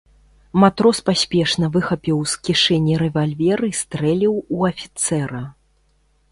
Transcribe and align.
Матрос 0.61 1.01
паспешна 1.09 1.69
выхапіў 1.75 2.17
з 2.33 2.41
кішэні 2.49 2.97
рэвальвер 3.03 3.59
і 3.71 3.71
стрэліў 3.83 4.35
у 4.59 4.69
афіцэра. 4.73 5.43